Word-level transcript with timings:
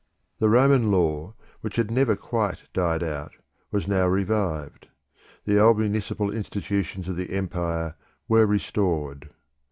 The 0.39 0.49
Roman 0.49 0.89
Law, 0.89 1.35
which 1.59 1.75
had 1.75 1.91
never 1.91 2.15
quite 2.15 2.63
died 2.73 3.03
out, 3.03 3.33
was 3.69 3.87
now 3.87 4.07
revived; 4.07 4.87
the 5.45 5.59
old 5.59 5.77
municipal 5.77 6.33
institutions 6.33 7.07
of 7.07 7.15
the 7.17 7.29
Empire 7.33 7.93
were 8.27 8.47
restored. 8.47 9.29